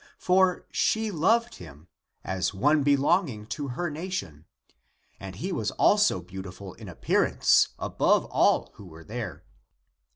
For 0.17 0.65
she 0.71 1.11
loved 1.11 1.57
him 1.57 1.87
as 2.23 2.55
one 2.55 2.81
belonging 2.81 3.45
to 3.53 3.67
her 3.67 3.91
nation, 3.91 4.45
and 5.19 5.35
he 5.35 5.51
was 5.51 5.69
also 5.69 6.23
beau 6.23 6.41
tiful 6.41 6.73
in 6.73 6.89
appearance 6.89 7.67
above 7.77 8.25
all 8.25 8.71
who 8.77 8.87
were 8.87 9.03
there. 9.03 9.43